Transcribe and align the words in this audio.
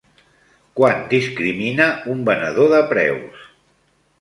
Quan 0.79 1.03
discrimina 1.11 1.87
un 2.15 2.25
venedor 2.31 2.73
de 2.73 2.81
preus? 2.95 3.45